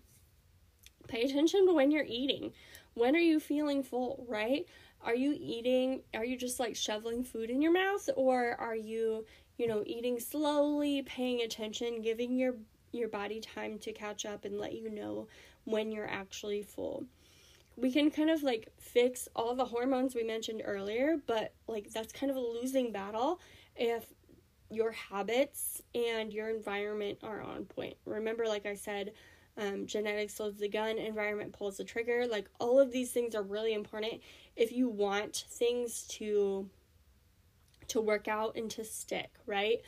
Pay 1.08 1.22
attention 1.22 1.66
to 1.66 1.74
when 1.74 1.90
you're 1.90 2.06
eating. 2.06 2.52
When 2.94 3.16
are 3.16 3.20
you 3.20 3.40
feeling 3.40 3.82
full, 3.82 4.24
right? 4.28 4.66
Are 5.04 5.14
you 5.14 5.36
eating, 5.38 6.02
are 6.14 6.24
you 6.24 6.36
just 6.36 6.58
like 6.58 6.74
shoveling 6.74 7.22
food 7.22 7.50
in 7.50 7.62
your 7.62 7.72
mouth 7.72 8.08
or 8.16 8.56
are 8.58 8.76
you, 8.76 9.24
you 9.58 9.66
know, 9.66 9.82
eating 9.86 10.18
slowly, 10.18 11.02
paying 11.02 11.42
attention, 11.42 12.02
giving 12.02 12.36
your 12.36 12.54
your 12.92 13.08
body 13.08 13.40
time 13.40 13.76
to 13.76 13.92
catch 13.92 14.24
up 14.24 14.44
and 14.44 14.58
let 14.58 14.72
you 14.72 14.88
know 14.88 15.26
when 15.64 15.90
you're 15.90 16.08
actually 16.08 16.62
full 16.62 17.04
we 17.76 17.90
can 17.90 18.10
kind 18.10 18.30
of 18.30 18.42
like 18.42 18.68
fix 18.78 19.28
all 19.34 19.54
the 19.54 19.64
hormones 19.64 20.14
we 20.14 20.22
mentioned 20.22 20.62
earlier, 20.64 21.16
but 21.26 21.52
like 21.66 21.90
that's 21.90 22.12
kind 22.12 22.30
of 22.30 22.36
a 22.36 22.40
losing 22.40 22.92
battle 22.92 23.40
if 23.76 24.04
your 24.70 24.92
habits 24.92 25.82
and 25.94 26.32
your 26.32 26.48
environment 26.48 27.18
are 27.22 27.42
on 27.42 27.64
point. 27.64 27.96
Remember, 28.04 28.46
like 28.46 28.66
I 28.66 28.74
said, 28.74 29.12
um, 29.56 29.86
genetics 29.86 30.40
loads 30.40 30.58
the 30.58 30.68
gun, 30.68 30.98
environment 30.98 31.52
pulls 31.52 31.76
the 31.76 31.84
trigger. 31.84 32.26
Like 32.26 32.48
all 32.58 32.80
of 32.80 32.90
these 32.92 33.12
things 33.12 33.34
are 33.34 33.42
really 33.42 33.74
important 33.74 34.20
if 34.56 34.72
you 34.72 34.88
want 34.88 35.44
things 35.48 36.04
to 36.08 36.68
to 37.88 38.00
work 38.00 38.28
out 38.28 38.56
and 38.56 38.70
to 38.70 38.84
stick, 38.84 39.30
right? 39.46 39.78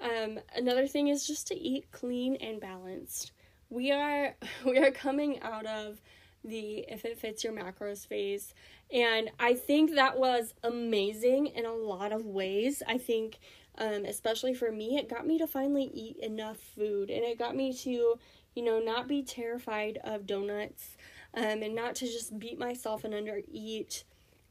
Um, 0.00 0.40
another 0.56 0.86
thing 0.86 1.08
is 1.08 1.26
just 1.26 1.46
to 1.48 1.54
eat 1.54 1.90
clean 1.92 2.36
and 2.36 2.60
balanced. 2.60 3.32
We 3.70 3.92
are 3.92 4.34
we 4.64 4.78
are 4.78 4.90
coming 4.90 5.40
out 5.40 5.66
of 5.66 6.00
the 6.44 6.84
if 6.88 7.04
it 7.04 7.18
fits 7.18 7.42
your 7.42 7.52
macros 7.52 8.06
phase. 8.06 8.54
And 8.92 9.30
I 9.40 9.54
think 9.54 9.94
that 9.94 10.18
was 10.18 10.54
amazing 10.62 11.46
in 11.48 11.64
a 11.64 11.72
lot 11.72 12.12
of 12.12 12.26
ways. 12.26 12.82
I 12.86 12.98
think, 12.98 13.38
um, 13.78 14.04
especially 14.04 14.54
for 14.54 14.70
me, 14.70 14.98
it 14.98 15.08
got 15.08 15.26
me 15.26 15.38
to 15.38 15.46
finally 15.46 15.90
eat 15.94 16.18
enough 16.18 16.58
food 16.58 17.10
and 17.10 17.24
it 17.24 17.38
got 17.38 17.56
me 17.56 17.72
to, 17.72 18.18
you 18.54 18.62
know, 18.62 18.78
not 18.78 19.08
be 19.08 19.22
terrified 19.22 19.98
of 20.04 20.26
donuts 20.26 20.96
um, 21.34 21.62
and 21.62 21.74
not 21.74 21.94
to 21.96 22.06
just 22.06 22.38
beat 22.38 22.58
myself 22.58 23.04
and 23.04 23.14
under 23.14 23.40
eat, 23.50 24.04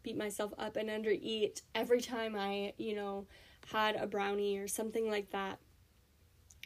beat 0.03 0.17
myself 0.17 0.53
up 0.57 0.75
and 0.75 0.89
under 0.89 1.11
eat 1.11 1.61
every 1.73 2.01
time 2.01 2.35
I, 2.37 2.73
you 2.77 2.95
know, 2.95 3.25
had 3.71 3.95
a 3.95 4.07
brownie 4.07 4.57
or 4.57 4.67
something 4.67 5.09
like 5.09 5.31
that. 5.31 5.59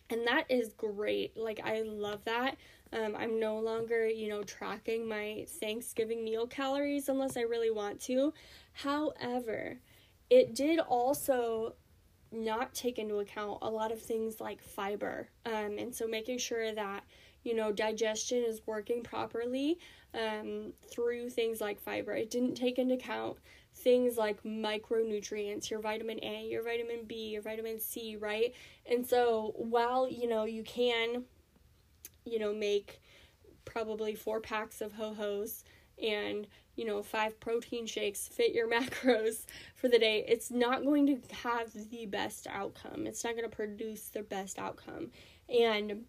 And 0.09 0.25
that 0.25 0.45
is 0.49 0.73
great. 0.73 1.35
Like, 1.35 1.59
I 1.63 1.81
love 1.81 2.23
that. 2.25 2.57
Um, 2.93 3.15
I'm 3.17 3.39
no 3.39 3.59
longer, 3.59 4.07
you 4.07 4.29
know, 4.29 4.41
tracking 4.43 5.07
my 5.07 5.45
Thanksgiving 5.59 6.23
meal 6.23 6.47
calories 6.47 7.09
unless 7.09 7.35
I 7.35 7.41
really 7.41 7.71
want 7.71 7.99
to. 8.01 8.33
However, 8.71 9.77
it 10.29 10.55
did 10.55 10.79
also 10.79 11.75
not 12.31 12.73
take 12.73 12.99
into 12.99 13.19
account 13.19 13.59
a 13.61 13.69
lot 13.69 13.91
of 13.91 14.01
things 14.01 14.39
like 14.39 14.61
fiber. 14.61 15.27
Um, 15.45 15.77
and 15.77 15.93
so 15.93 16.07
making 16.07 16.37
sure 16.39 16.73
that, 16.73 17.03
you 17.47 17.55
know, 17.55 17.71
digestion 17.71 18.43
is 18.43 18.61
working 18.65 19.01
properly 19.01 19.79
um, 20.13 20.73
through 20.91 21.29
things 21.29 21.61
like 21.61 21.79
fiber. 21.79 22.13
It 22.13 22.29
didn't 22.29 22.55
take 22.55 22.77
into 22.77 22.95
account 22.95 23.37
things 23.73 24.17
like 24.17 24.43
micronutrients, 24.43 25.69
your 25.69 25.79
vitamin 25.79 26.19
A, 26.23 26.47
your 26.49 26.63
vitamin 26.63 27.05
B, 27.07 27.29
your 27.29 27.41
vitamin 27.41 27.79
C, 27.79 28.15
right? 28.15 28.53
And 28.89 29.05
so 29.05 29.53
while, 29.55 30.07
you 30.09 30.27
know, 30.27 30.45
you 30.45 30.63
can 30.63 31.23
you 32.27 32.39
know, 32.39 32.53
make 32.53 33.01
probably 33.65 34.15
four 34.15 34.39
packs 34.39 34.81
of 34.81 34.93
ho 34.93 35.13
hos 35.13 35.63
and 36.01 36.47
you 36.75 36.85
know 36.85 37.03
five 37.03 37.37
protein 37.39 37.85
shakes 37.85 38.27
fit 38.29 38.53
your 38.53 38.69
macros 38.71 39.45
for 39.75 39.89
the 39.89 39.99
day 39.99 40.23
it's 40.25 40.49
not 40.49 40.85
going 40.85 41.05
to 41.05 41.35
have 41.35 41.73
the 41.89 42.05
best 42.05 42.47
outcome 42.49 43.05
it's 43.05 43.25
not 43.25 43.35
going 43.35 43.49
to 43.49 43.53
produce 43.53 44.07
the 44.09 44.21
best 44.21 44.57
outcome 44.57 45.09
and 45.49 46.05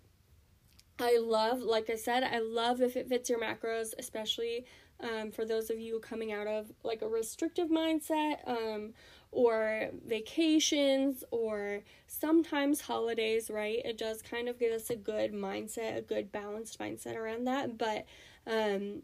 i 0.98 1.18
love 1.18 1.60
like 1.60 1.90
i 1.90 1.96
said 1.96 2.22
i 2.22 2.38
love 2.38 2.80
if 2.80 2.96
it 2.96 3.08
fits 3.08 3.30
your 3.30 3.40
macros 3.40 3.92
especially 3.98 4.64
um, 5.00 5.30
for 5.30 5.44
those 5.44 5.70
of 5.70 5.78
you 5.78 6.00
coming 6.00 6.32
out 6.32 6.46
of 6.46 6.72
like 6.82 7.02
a 7.02 7.08
restrictive 7.08 7.68
mindset 7.68 8.36
um, 8.46 8.94
or 9.30 9.90
vacations 10.06 11.22
or 11.30 11.82
sometimes 12.06 12.80
holidays, 12.80 13.50
right? 13.50 13.80
It 13.84 13.98
does 13.98 14.22
kind 14.22 14.48
of 14.48 14.58
give 14.58 14.72
us 14.72 14.90
a 14.90 14.96
good 14.96 15.32
mindset, 15.32 15.98
a 15.98 16.02
good 16.02 16.32
balanced 16.32 16.78
mindset 16.78 17.16
around 17.16 17.44
that. 17.44 17.78
But 17.78 18.06
um, 18.46 19.02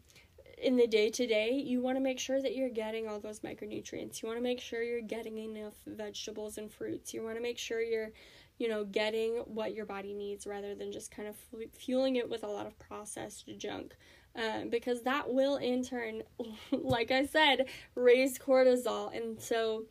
in 0.61 0.77
the 0.77 0.87
day 0.87 1.11
to 1.11 1.27
day, 1.27 1.53
you 1.53 1.81
want 1.81 1.97
to 1.97 2.01
make 2.01 2.19
sure 2.19 2.41
that 2.41 2.57
you're 2.57 2.71
getting 2.71 3.07
all 3.07 3.21
those 3.21 3.41
micronutrients. 3.41 4.23
You 4.23 4.29
want 4.29 4.39
to 4.39 4.43
make 4.43 4.61
sure 4.61 4.83
you're 4.83 5.01
getting 5.01 5.39
enough 5.39 5.75
vegetables 5.87 6.59
and 6.59 6.73
fruits. 6.73 7.15
You 7.15 7.23
want 7.23 7.37
to 7.37 7.43
make 7.43 7.59
sure 7.59 7.81
you're, 7.81 8.11
you 8.59 8.69
know, 8.69 8.85
getting 8.85 9.37
what 9.47 9.75
your 9.75 9.87
body 9.87 10.15
needs 10.15 10.47
rather 10.47 10.75
than 10.75 10.93
just 10.93 11.11
kind 11.11 11.29
of 11.29 11.37
fueling 11.73 12.17
it 12.17 12.29
with 12.29 12.45
a 12.45 12.49
lot 12.49 12.67
of 12.67 12.79
processed 12.79 13.49
junk. 13.59 13.95
Um, 14.37 14.69
because 14.69 15.03
that 15.03 15.33
will 15.33 15.57
in 15.57 15.85
turn, 15.85 16.23
like 16.73 17.11
I 17.11 17.27
said, 17.27 17.67
raise 17.95 18.39
cortisol. 18.39 19.17
And 19.17 19.41
so, 19.41 19.85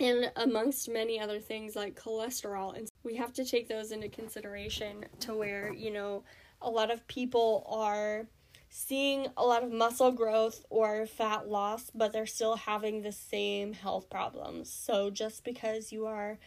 and 0.00 0.30
amongst 0.36 0.88
many 0.88 1.18
other 1.18 1.40
things 1.40 1.74
like 1.74 2.00
cholesterol 2.00 2.76
and 2.76 2.88
we 3.02 3.16
have 3.16 3.32
to 3.32 3.44
take 3.44 3.68
those 3.68 3.90
into 3.90 4.08
consideration 4.08 5.04
to 5.20 5.34
where 5.34 5.72
you 5.72 5.92
know 5.92 6.22
a 6.62 6.70
lot 6.70 6.90
of 6.90 7.06
people 7.08 7.64
are 7.68 8.26
seeing 8.70 9.26
a 9.36 9.44
lot 9.44 9.64
of 9.64 9.72
muscle 9.72 10.12
growth 10.12 10.64
or 10.70 11.06
fat 11.06 11.48
loss 11.48 11.90
but 11.94 12.12
they're 12.12 12.26
still 12.26 12.56
having 12.56 13.02
the 13.02 13.12
same 13.12 13.72
health 13.72 14.08
problems 14.08 14.70
so 14.70 15.10
just 15.10 15.42
because 15.42 15.90
you 15.90 16.06
are 16.06 16.38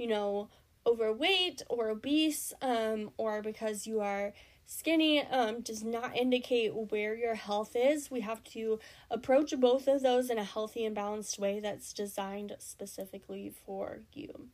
you 0.00 0.06
know 0.06 0.48
overweight 0.86 1.62
or 1.68 1.90
obese 1.90 2.52
um, 2.62 3.10
or 3.18 3.42
because 3.42 3.86
you 3.86 4.00
are 4.00 4.32
Skinny 4.64 5.20
um, 5.26 5.62
does 5.62 5.82
not 5.82 6.16
indicate 6.16 6.72
where 6.92 7.16
your 7.16 7.34
health 7.34 7.74
is. 7.74 8.08
We 8.08 8.20
have 8.20 8.42
to 8.44 8.78
approach 9.10 9.52
both 9.58 9.88
of 9.88 10.00
those 10.00 10.30
in 10.30 10.38
a 10.38 10.44
healthy 10.44 10.84
and 10.84 10.94
balanced 10.94 11.40
way 11.40 11.58
that's 11.58 11.92
designed 11.92 12.54
specifically 12.60 13.52
for 13.66 14.02
you. 14.12 14.48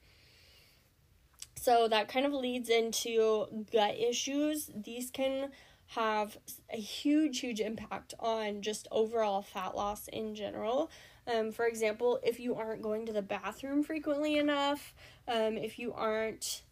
So 1.54 1.86
that 1.88 2.08
kind 2.08 2.24
of 2.24 2.32
leads 2.32 2.70
into 2.70 3.66
gut 3.70 3.96
issues. 3.98 4.70
These 4.74 5.10
can 5.10 5.50
have 5.88 6.38
a 6.72 6.78
huge, 6.78 7.40
huge 7.40 7.60
impact 7.60 8.14
on 8.18 8.62
just 8.62 8.88
overall 8.90 9.42
fat 9.42 9.76
loss 9.76 10.08
in 10.08 10.34
general. 10.34 10.90
Um, 11.26 11.50
for 11.50 11.66
example, 11.66 12.20
if 12.22 12.38
you 12.38 12.54
aren't 12.54 12.82
going 12.82 13.06
to 13.06 13.12
the 13.12 13.22
bathroom 13.22 13.82
frequently 13.82 14.36
enough, 14.36 14.94
um, 15.26 15.56
if 15.56 15.78
you 15.78 15.92
aren't 15.92 16.62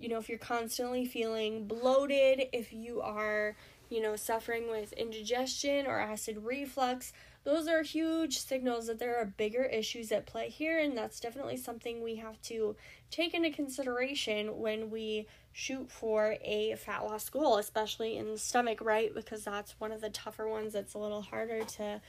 you 0.00 0.08
know, 0.08 0.18
if 0.18 0.28
you're 0.28 0.38
constantly 0.38 1.04
feeling 1.04 1.66
bloated, 1.66 2.48
if 2.52 2.72
you 2.72 3.00
are, 3.00 3.56
you 3.88 4.00
know, 4.00 4.16
suffering 4.16 4.70
with 4.70 4.92
indigestion 4.92 5.86
or 5.86 5.98
acid 5.98 6.38
reflux, 6.44 7.12
those 7.44 7.66
are 7.66 7.82
huge 7.82 8.38
signals 8.38 8.86
that 8.86 8.98
there 8.98 9.16
are 9.16 9.24
bigger 9.24 9.64
issues 9.64 10.12
at 10.12 10.26
play 10.26 10.50
here, 10.50 10.78
and 10.78 10.96
that's 10.96 11.20
definitely 11.20 11.56
something 11.56 12.02
we 12.02 12.16
have 12.16 12.40
to 12.42 12.76
take 13.10 13.34
into 13.34 13.50
consideration 13.50 14.58
when 14.58 14.90
we 14.90 15.26
shoot 15.52 15.90
for 15.90 16.36
a 16.42 16.76
fat 16.76 17.04
loss 17.04 17.28
goal, 17.28 17.56
especially 17.56 18.16
in 18.16 18.30
the 18.30 18.38
stomach, 18.38 18.80
right? 18.80 19.14
Because 19.14 19.44
that's 19.44 19.80
one 19.80 19.92
of 19.92 20.00
the 20.00 20.10
tougher 20.10 20.46
ones 20.46 20.72
that's 20.72 20.94
a 20.94 20.98
little 20.98 21.22
harder 21.22 21.64
to 21.64 22.00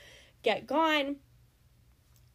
get 0.42 0.66
gone. 0.66 1.16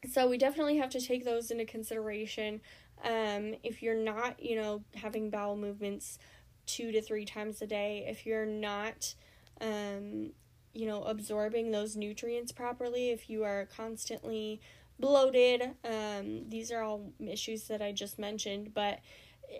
So, 0.08 0.28
we 0.30 0.38
definitely 0.38 0.78
have 0.78 0.90
to 0.92 1.02
take 1.02 1.26
those 1.26 1.52
into 1.52 1.66
consideration. 1.66 2.62
Um, 3.04 3.56
if 3.64 3.84
you're 3.84 3.96
not, 3.96 4.42
you 4.42 4.56
know, 4.56 4.84
having 4.96 5.30
bowel 5.30 5.56
movements 5.56 6.18
two 6.66 6.92
to 6.92 7.02
three 7.02 7.26
times 7.26 7.62
a 7.62 7.68
day, 7.68 8.06
if 8.08 8.26
you're 8.26 8.46
not, 8.46 9.14
um, 9.62 10.32
you 10.74 10.88
know, 10.88 11.04
absorbing 11.04 11.72
those 11.72 11.96
nutrients 11.96 12.52
properly, 12.52 13.10
if 13.10 13.30
you 13.30 13.44
are 13.44 13.68
constantly 13.76 14.62
bloated, 15.00 15.62
um, 15.84 16.50
these 16.50 16.72
are 16.72 16.82
all 16.82 17.12
issues 17.20 17.68
that 17.68 17.82
I 17.82 17.92
just 17.92 18.18
mentioned, 18.18 18.74
but 18.74 19.00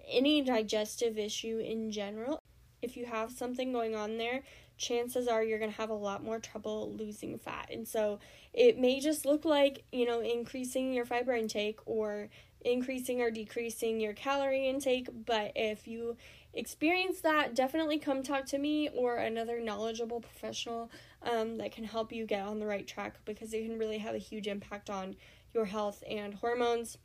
any 0.08 0.42
digestive 0.42 1.18
issue 1.18 1.60
in 1.60 1.92
general, 1.92 2.40
if 2.82 2.98
you 2.98 3.06
have 3.06 3.32
something 3.32 3.72
going 3.72 3.96
on 3.96 4.18
there, 4.18 4.44
chances 4.78 5.28
are 5.28 5.44
you're 5.44 5.60
going 5.60 5.72
to 5.72 5.78
have 5.78 5.90
a 5.90 5.94
lot 5.94 6.24
more 6.24 6.40
trouble 6.40 6.94
losing 6.98 7.38
fat. 7.38 7.70
And 7.72 7.88
so 7.88 8.20
it 8.54 8.78
may 8.78 9.00
just 9.00 9.26
look 9.26 9.46
like, 9.46 9.84
you 9.92 10.06
know, 10.06 10.22
increasing 10.22 10.94
your 10.94 11.06
fiber 11.06 11.34
intake 11.34 11.80
or 11.86 12.30
increasing 12.62 13.22
or 13.22 13.32
decreasing 13.32 14.00
your 14.00 14.14
calorie 14.14 14.68
intake. 14.68 15.08
But 15.26 15.52
if 15.56 15.88
you 15.88 16.18
experience 16.54 17.22
that, 17.22 17.56
definitely 17.56 18.00
come 18.00 18.24
talk 18.24 18.46
to 18.48 18.58
me 18.58 18.90
or 18.90 19.18
another 19.18 19.60
knowledgeable 19.60 20.22
professional 20.22 20.90
um, 21.22 21.58
that 21.58 21.72
can 21.72 21.84
help 21.84 22.12
you 22.12 22.26
get 22.26 22.46
on 22.46 22.60
the 22.60 22.66
right 22.66 22.88
track 22.88 23.16
because 23.26 23.54
it 23.54 23.64
can 23.64 23.78
really 23.78 23.98
have 24.00 24.16
a 24.16 24.20
huge 24.20 24.48
impact 24.48 24.90
on 24.90 25.16
your 25.54 25.66
health 25.66 26.04
and 26.10 26.34
hormones. 26.34 26.98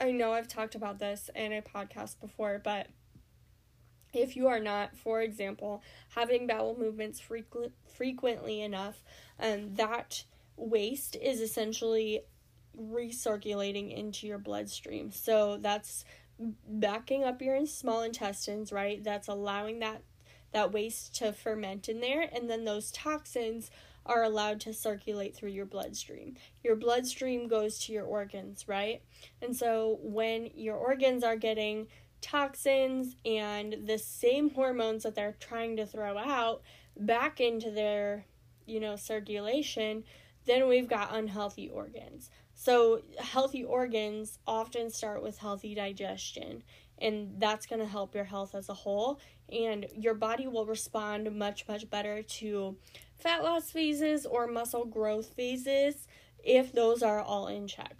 I 0.00 0.10
know 0.10 0.32
I've 0.32 0.48
talked 0.48 0.74
about 0.74 0.98
this 0.98 1.30
in 1.34 1.52
a 1.52 1.62
podcast 1.62 2.20
before, 2.20 2.60
but 2.62 2.88
if 4.14 4.36
you 4.36 4.48
are 4.48 4.60
not, 4.60 4.96
for 4.96 5.20
example, 5.20 5.82
having 6.14 6.46
bowel 6.46 6.76
movements 6.78 7.20
frequent, 7.20 7.72
frequently 7.94 8.60
enough, 8.62 9.02
um, 9.40 9.74
that 9.74 10.24
waste 10.56 11.16
is 11.16 11.40
essentially 11.40 12.20
recirculating 12.78 13.96
into 13.96 14.26
your 14.26 14.38
bloodstream. 14.38 15.10
So 15.10 15.58
that's 15.60 16.04
backing 16.38 17.24
up 17.24 17.40
your 17.40 17.64
small 17.66 18.02
intestines, 18.02 18.72
right? 18.72 19.02
That's 19.02 19.28
allowing 19.28 19.80
that 19.80 20.02
that 20.52 20.72
waste 20.72 21.16
to 21.16 21.32
ferment 21.32 21.88
in 21.88 22.00
there 22.00 22.28
and 22.32 22.48
then 22.48 22.64
those 22.64 22.92
toxins 22.92 23.72
are 24.06 24.22
allowed 24.22 24.60
to 24.60 24.72
circulate 24.72 25.34
through 25.34 25.50
your 25.50 25.66
bloodstream. 25.66 26.36
Your 26.62 26.76
bloodstream 26.76 27.48
goes 27.48 27.78
to 27.80 27.92
your 27.92 28.04
organs, 28.04 28.68
right? 28.68 29.02
And 29.40 29.56
so 29.56 29.98
when 30.02 30.50
your 30.54 30.76
organs 30.76 31.24
are 31.24 31.36
getting 31.36 31.88
toxins 32.24 33.16
and 33.26 33.86
the 33.86 33.98
same 33.98 34.50
hormones 34.50 35.02
that 35.02 35.14
they're 35.14 35.36
trying 35.38 35.76
to 35.76 35.86
throw 35.86 36.16
out 36.16 36.62
back 36.96 37.40
into 37.40 37.70
their, 37.70 38.24
you 38.66 38.80
know, 38.80 38.96
circulation, 38.96 40.04
then 40.46 40.66
we've 40.66 40.88
got 40.88 41.14
unhealthy 41.14 41.68
organs. 41.68 42.30
So, 42.54 43.02
healthy 43.18 43.64
organs 43.64 44.38
often 44.46 44.88
start 44.90 45.22
with 45.22 45.38
healthy 45.38 45.74
digestion, 45.74 46.62
and 46.98 47.34
that's 47.38 47.66
going 47.66 47.80
to 47.80 47.86
help 47.86 48.14
your 48.14 48.24
health 48.24 48.54
as 48.54 48.68
a 48.68 48.74
whole. 48.74 49.20
And 49.52 49.86
your 49.94 50.14
body 50.14 50.46
will 50.46 50.64
respond 50.64 51.36
much, 51.36 51.68
much 51.68 51.90
better 51.90 52.22
to 52.22 52.76
fat 53.18 53.42
loss 53.42 53.70
phases 53.70 54.24
or 54.24 54.46
muscle 54.46 54.86
growth 54.86 55.34
phases 55.34 56.06
if 56.42 56.72
those 56.72 57.02
are 57.02 57.20
all 57.20 57.48
in 57.48 57.66
check. 57.66 57.96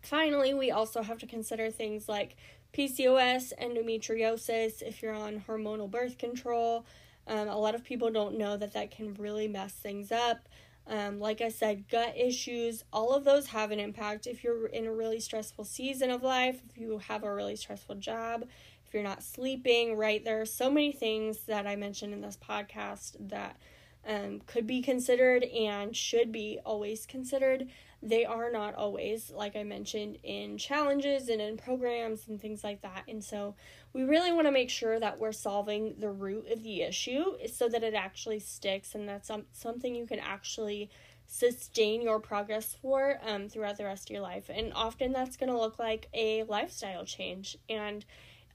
Finally, 0.00 0.54
we 0.54 0.70
also 0.70 1.02
have 1.02 1.18
to 1.18 1.26
consider 1.26 1.70
things 1.70 2.08
like 2.08 2.36
PCOS, 2.72 3.52
endometriosis, 3.60 4.82
if 4.82 5.02
you're 5.02 5.14
on 5.14 5.44
hormonal 5.46 5.90
birth 5.90 6.18
control. 6.18 6.84
Um, 7.26 7.48
a 7.48 7.58
lot 7.58 7.74
of 7.74 7.84
people 7.84 8.10
don't 8.10 8.38
know 8.38 8.56
that 8.56 8.72
that 8.72 8.90
can 8.90 9.14
really 9.14 9.48
mess 9.48 9.72
things 9.72 10.10
up. 10.10 10.48
Um, 10.86 11.20
like 11.20 11.40
I 11.40 11.50
said, 11.50 11.88
gut 11.88 12.14
issues, 12.16 12.82
all 12.92 13.14
of 13.14 13.24
those 13.24 13.48
have 13.48 13.70
an 13.70 13.78
impact. 13.78 14.26
If 14.26 14.42
you're 14.42 14.66
in 14.66 14.86
a 14.86 14.92
really 14.92 15.20
stressful 15.20 15.64
season 15.64 16.10
of 16.10 16.22
life, 16.22 16.60
if 16.68 16.78
you 16.78 16.98
have 16.98 17.22
a 17.22 17.32
really 17.32 17.54
stressful 17.56 17.96
job, 17.96 18.46
if 18.86 18.94
you're 18.94 19.02
not 19.02 19.22
sleeping, 19.22 19.96
right? 19.96 20.24
There 20.24 20.40
are 20.40 20.46
so 20.46 20.68
many 20.70 20.90
things 20.90 21.42
that 21.42 21.66
I 21.66 21.76
mentioned 21.76 22.12
in 22.12 22.22
this 22.22 22.36
podcast 22.36 23.14
that 23.28 23.56
um, 24.04 24.40
could 24.46 24.66
be 24.66 24.82
considered 24.82 25.44
and 25.44 25.94
should 25.94 26.32
be 26.32 26.58
always 26.64 27.06
considered. 27.06 27.68
They 28.02 28.24
are 28.24 28.50
not 28.50 28.74
always, 28.74 29.30
like 29.30 29.56
I 29.56 29.62
mentioned, 29.62 30.18
in 30.22 30.56
challenges 30.56 31.28
and 31.28 31.40
in 31.40 31.58
programs 31.58 32.28
and 32.28 32.40
things 32.40 32.64
like 32.64 32.80
that. 32.80 33.04
And 33.08 33.22
so 33.22 33.54
we 33.92 34.04
really 34.04 34.32
want 34.32 34.46
to 34.46 34.52
make 34.52 34.70
sure 34.70 34.98
that 34.98 35.18
we're 35.18 35.32
solving 35.32 35.96
the 35.98 36.10
root 36.10 36.50
of 36.50 36.62
the 36.62 36.80
issue 36.80 37.36
so 37.52 37.68
that 37.68 37.82
it 37.82 37.94
actually 37.94 38.40
sticks 38.40 38.94
and 38.94 39.08
that's 39.08 39.28
some, 39.28 39.44
something 39.52 39.94
you 39.94 40.06
can 40.06 40.18
actually 40.18 40.90
sustain 41.26 42.02
your 42.02 42.18
progress 42.18 42.74
for 42.80 43.20
um, 43.24 43.48
throughout 43.48 43.76
the 43.76 43.84
rest 43.84 44.08
of 44.08 44.14
your 44.14 44.22
life. 44.22 44.50
And 44.52 44.72
often 44.74 45.12
that's 45.12 45.36
going 45.36 45.50
to 45.50 45.58
look 45.58 45.78
like 45.78 46.08
a 46.14 46.42
lifestyle 46.44 47.04
change. 47.04 47.56
And 47.68 48.04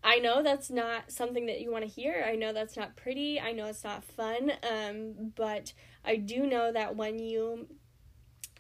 I 0.04 0.18
know 0.18 0.44
that's 0.44 0.70
not 0.70 1.12
something 1.12 1.46
that 1.46 1.62
you 1.62 1.72
want 1.72 1.84
to 1.84 1.90
hear. 1.90 2.26
I 2.28 2.36
know 2.36 2.52
that's 2.52 2.76
not 2.76 2.96
pretty. 2.96 3.40
I 3.40 3.54
know 3.54 3.66
it's 3.68 3.84
not 3.84 4.04
fun. 4.04 4.52
Um, 4.70 5.32
but 5.36 5.74
I 6.04 6.18
do 6.18 6.46
know 6.46 6.72
that 6.72 6.96
when 6.96 7.18
you 7.18 7.68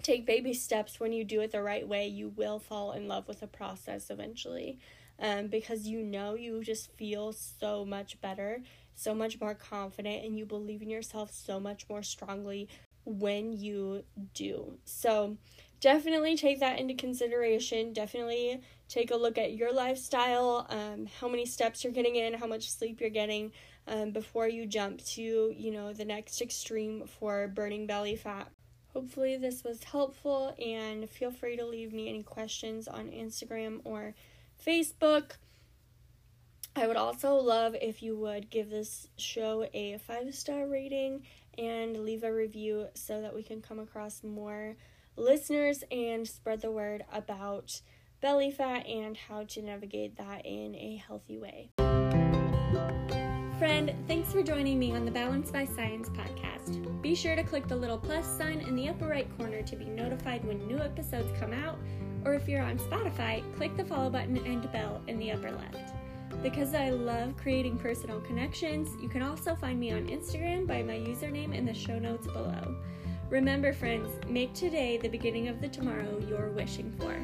take 0.05 0.25
baby 0.25 0.53
steps, 0.53 0.99
when 0.99 1.11
you 1.11 1.23
do 1.23 1.41
it 1.41 1.51
the 1.51 1.61
right 1.61 1.87
way, 1.87 2.07
you 2.07 2.29
will 2.29 2.59
fall 2.59 2.91
in 2.91 3.07
love 3.07 3.27
with 3.27 3.39
the 3.39 3.47
process 3.47 4.09
eventually. 4.09 4.79
Um, 5.17 5.47
because 5.47 5.87
you 5.87 6.03
know 6.03 6.35
you 6.35 6.61
just 6.61 6.91
feel 6.91 7.31
so 7.31 7.85
much 7.85 8.19
better, 8.19 8.61
so 8.95 9.15
much 9.15 9.39
more 9.39 9.55
confident, 9.55 10.25
and 10.25 10.37
you 10.37 10.45
believe 10.45 10.81
in 10.81 10.89
yourself 10.89 11.31
so 11.33 11.57
much 11.57 11.87
more 11.89 12.03
strongly 12.03 12.67
when 13.05 13.53
you 13.53 14.03
do. 14.33 14.77
So, 14.83 15.37
definitely 15.79 16.35
take 16.35 16.59
that 16.59 16.79
into 16.79 16.95
consideration. 16.95 17.93
Definitely 17.93 18.61
take 18.89 19.11
a 19.11 19.15
look 19.15 19.37
at 19.37 19.53
your 19.53 19.73
lifestyle, 19.73 20.67
um, 20.69 21.07
how 21.19 21.29
many 21.29 21.45
steps 21.45 21.83
you're 21.83 21.93
getting 21.93 22.17
in, 22.17 22.33
how 22.33 22.47
much 22.47 22.69
sleep 22.69 22.99
you're 22.99 23.09
getting 23.09 23.51
um, 23.87 24.11
before 24.11 24.49
you 24.49 24.65
jump 24.65 25.01
to, 25.05 25.53
you 25.55 25.71
know, 25.71 25.93
the 25.93 26.05
next 26.05 26.41
extreme 26.41 27.05
for 27.07 27.47
burning 27.47 27.87
belly 27.87 28.15
fat. 28.15 28.54
Hopefully, 28.95 29.36
this 29.36 29.62
was 29.65 29.84
helpful, 29.84 30.55
and 30.58 31.10
feel 31.10 31.29
free 31.29 31.58
to 31.58 31.65
leave 31.65 31.91
me 31.91 32.08
any 32.08 32.23
questions 32.23 32.88
on 32.88 33.10
Instagram 33.10 33.81
or 33.84 34.15
Facebook. 34.65 35.31
I 36.77 36.88
would 36.88 36.95
also 36.95 37.36
love 37.36 37.75
if 37.81 38.01
you 38.01 38.15
would 38.15 38.49
give 38.49 38.69
this 38.69 39.10
show 39.17 39.67
a 39.73 39.97
five 39.97 40.34
star 40.34 40.65
rating 40.65 41.23
and 41.58 42.05
leave 42.05 42.23
a 42.23 42.34
review 42.34 42.88
so 42.93 43.19
that 43.19 43.36
we 43.36 43.43
can 43.43 43.62
come 43.62 43.79
across 43.79 44.23
more 44.23 44.77
listeners 45.17 45.84
and 45.91 46.25
spread 46.25 46.62
the 46.62 46.71
word 46.71 47.03
about 47.12 47.81
belly 48.21 48.49
fat 48.49 48.88
and 48.88 49.17
how 49.17 49.43
to 49.43 49.62
navigate 49.62 50.15
that 50.15 50.45
in 50.45 50.73
a 50.73 50.95
healthy 51.05 51.38
way. 51.38 51.69
Friend, 53.57 53.95
thanks 54.05 54.33
for 54.33 54.43
joining 54.43 54.77
me 54.77 54.91
on 54.91 55.05
the 55.05 55.11
Balance 55.11 55.49
by 55.49 55.63
Science 55.63 56.09
podcast. 56.09 57.01
Be 57.01 57.15
sure 57.15 57.37
to 57.37 57.43
click 57.43 57.69
the 57.69 57.75
little 57.75 57.97
plus 57.97 58.27
sign 58.27 58.59
in 58.59 58.75
the 58.75 58.89
upper 58.89 59.07
right 59.07 59.29
corner 59.37 59.61
to 59.61 59.77
be 59.77 59.85
notified 59.85 60.43
when 60.43 60.67
new 60.67 60.77
episodes 60.77 61.31
come 61.39 61.53
out, 61.53 61.77
or 62.25 62.33
if 62.33 62.49
you're 62.49 62.61
on 62.61 62.77
Spotify, 62.77 63.41
click 63.55 63.77
the 63.77 63.85
follow 63.85 64.09
button 64.09 64.45
and 64.45 64.69
bell 64.73 65.01
in 65.07 65.17
the 65.19 65.31
upper 65.31 65.51
left. 65.51 65.93
Because 66.43 66.75
I 66.75 66.89
love 66.89 67.37
creating 67.37 67.77
personal 67.77 68.19
connections, 68.19 68.89
you 69.01 69.07
can 69.07 69.21
also 69.21 69.55
find 69.55 69.79
me 69.79 69.93
on 69.93 70.07
Instagram 70.07 70.67
by 70.67 70.83
my 70.83 70.95
username 70.95 71.55
in 71.55 71.65
the 71.65 71.73
show 71.73 71.97
notes 71.97 72.27
below. 72.27 72.75
Remember, 73.29 73.71
friends, 73.71 74.09
make 74.27 74.53
today 74.53 74.97
the 74.97 75.07
beginning 75.07 75.47
of 75.47 75.61
the 75.61 75.69
tomorrow 75.69 76.21
you're 76.27 76.49
wishing 76.49 76.93
for. 76.99 77.15